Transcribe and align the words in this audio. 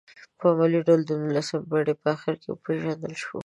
په 0.39 0.47
علمي 0.59 0.79
ډول 0.87 1.01
د 1.05 1.11
نولسمې 1.21 1.61
پېړۍ 1.69 1.95
په 2.01 2.07
اخرو 2.15 2.39
کې 2.41 2.49
وپېژندل 2.51 3.13
شوه. 3.23 3.37